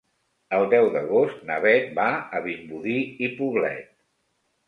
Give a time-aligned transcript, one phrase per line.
[0.59, 2.07] El deu d'agost na Beth va
[2.39, 3.93] a Vimbodí i Poblet.